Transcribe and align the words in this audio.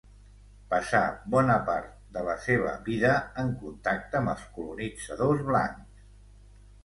Passà 0.69 1.01
bona 1.33 1.57
part 1.67 1.91
de 2.15 2.23
la 2.29 2.37
seva 2.45 2.71
vida 2.87 3.11
en 3.43 3.53
contacte 3.65 4.19
amb 4.21 4.33
els 4.35 4.47
colonitzadors 4.55 5.45
blancs. 5.51 6.01